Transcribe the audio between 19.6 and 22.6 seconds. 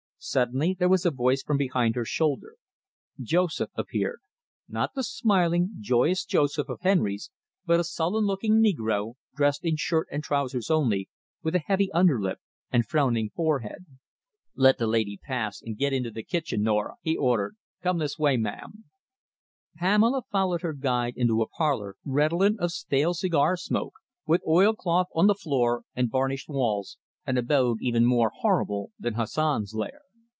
Pamela followed her guide into a parlour, redolent